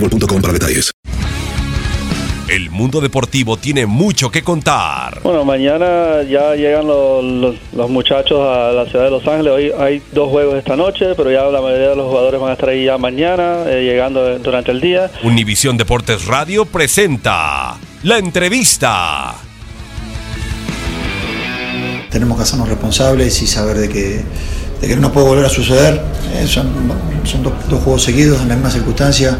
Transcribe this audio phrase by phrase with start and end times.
[0.00, 0.90] boostmobile.com para detalles.
[2.48, 5.20] El mundo deportivo tiene mucho que contar.
[5.22, 9.52] Bueno, mañana ya llegan los, los- los muchachos a la ciudad de Los Ángeles.
[9.52, 12.54] Hoy hay dos juegos esta noche, pero ya la mayoría de los jugadores van a
[12.54, 15.08] estar ahí ya mañana, eh, llegando durante el día.
[15.22, 19.34] Univisión Deportes Radio presenta la entrevista.
[22.10, 24.24] tenemos que hacernos responsables y saber de que,
[24.80, 26.02] de que no puede volver a suceder.
[26.34, 26.68] Eh, son
[27.24, 29.38] son dos, dos juegos seguidos en la misma circunstancia,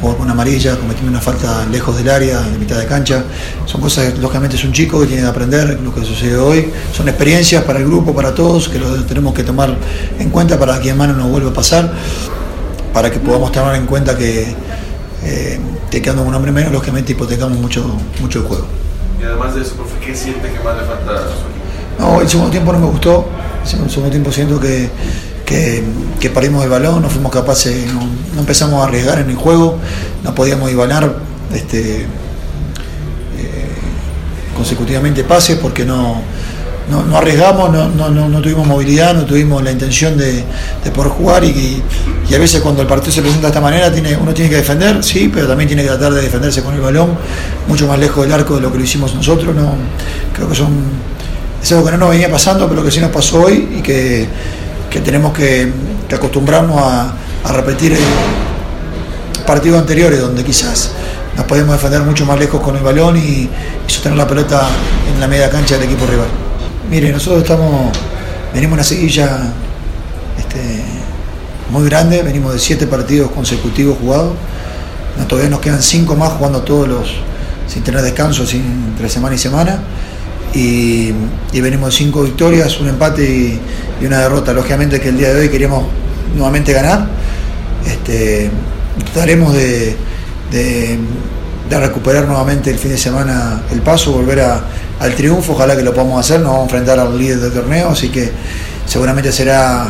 [0.00, 3.24] jugar con amarilla, cometiendo una falta lejos del área, en mitad de cancha.
[3.64, 6.70] Son cosas que lógicamente es un chico que tiene que aprender lo que sucedió hoy.
[6.92, 9.76] Son experiencias para el grupo, para todos, que lo tenemos que tomar
[10.18, 11.92] en cuenta para que en mano no vuelva a pasar,
[12.92, 14.54] para que podamos tomar en cuenta que
[15.22, 15.58] eh,
[15.90, 17.84] que quedando un hombre menos, lógicamente hipotecamos mucho,
[18.20, 18.66] mucho el juego.
[19.20, 21.98] Y además de eso, profe, ¿qué siente que más le falta a su equipo?
[21.98, 23.26] No, el segundo tiempo no me gustó.
[23.62, 24.88] El segundo tiempo siento que,
[25.46, 25.82] que,
[26.20, 29.78] que perdimos el balón, no fuimos capaces, no, empezamos a arriesgar en el juego,
[30.24, 31.16] no podíamos igualar
[31.54, 32.06] este, eh,
[34.54, 36.20] consecutivamente pases porque no,
[36.90, 40.44] no, no arriesgamos, no, no, no, no tuvimos movilidad, no tuvimos la intención de,
[40.84, 41.80] de poder jugar y,
[42.28, 44.56] y a veces cuando el partido se presenta de esta manera tiene, uno tiene que
[44.56, 47.16] defender, sí, pero también tiene que tratar de defenderse con el balón
[47.68, 49.54] mucho más lejos del arco de lo que lo hicimos nosotros.
[49.54, 49.74] No,
[50.34, 51.06] creo que son
[51.62, 54.28] es algo que no nos venía pasando, pero que sí nos pasó hoy y que,
[54.90, 55.70] que tenemos que,
[56.08, 57.14] que acostumbrarnos a,
[57.52, 57.98] repetir eh,
[59.46, 60.90] partidos anteriores donde quizás
[61.36, 63.48] nos podemos defender mucho más lejos con el balón y,
[63.86, 64.66] sostener la pelota
[65.14, 66.26] en la media cancha del equipo rival.
[66.90, 67.96] Mire, nosotros estamos,
[68.52, 69.52] venimos una seguilla
[70.36, 70.82] este,
[71.70, 74.34] muy grande, venimos de siete partidos consecutivos jugados,
[75.28, 77.14] todavía nos quedan cinco más jugando todos los,
[77.68, 79.78] sin tener descanso, entre semana y semana
[80.54, 81.12] y,
[81.52, 83.60] y venimos cinco victorias, un empate y,
[84.06, 84.52] una derrota.
[84.52, 85.84] Lógicamente que el día de hoy queríamos
[86.34, 87.06] nuevamente ganar.
[87.86, 88.50] Este,
[89.12, 89.96] trataremos de,
[90.50, 90.98] de-
[91.78, 94.60] recuperar nuevamente el fin de semana el paso, volver a-
[95.00, 97.90] al triunfo, ojalá que lo podamos hacer, nos vamos a enfrentar al líder del torneo,
[97.90, 98.30] así que
[98.86, 99.84] seguramente será,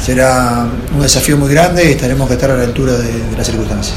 [0.00, 3.96] será un desafío muy grande y estaremos que estar a la altura de las circunstancias.